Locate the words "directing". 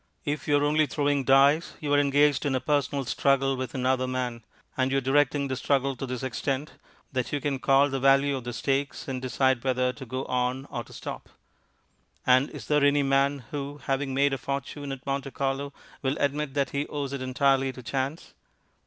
4.99-5.47